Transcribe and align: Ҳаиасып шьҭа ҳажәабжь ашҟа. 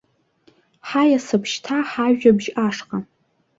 Ҳаиасып 0.87 1.43
шьҭа 1.51 1.77
ҳажәабжь 1.89 2.49
ашҟа. 2.65 2.97